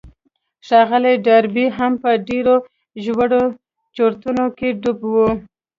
ښاغلی 0.67 1.15
ډاربي 1.25 1.65
هم 1.77 1.93
په 2.03 2.09
ډېرو 2.27 2.55
ژورو 3.03 3.43
چورتونو 3.95 4.45
کې 4.57 4.69
ډوب 4.81 4.99
و. 5.13 5.15